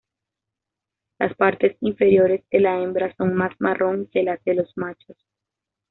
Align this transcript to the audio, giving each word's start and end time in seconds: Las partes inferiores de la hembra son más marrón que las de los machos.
Las 1.19 1.35
partes 1.35 1.77
inferiores 1.81 2.43
de 2.49 2.59
la 2.59 2.79
hembra 2.81 3.13
son 3.17 3.35
más 3.35 3.51
marrón 3.59 4.09
que 4.11 4.23
las 4.23 4.43
de 4.45 4.55
los 4.55 4.75
machos. 4.75 5.15